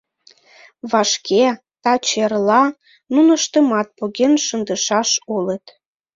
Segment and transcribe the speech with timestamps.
[0.91, 1.43] Вашке,
[1.83, 2.63] таче-эрла,
[3.13, 5.65] нуныштымат поген шындышаш улыт.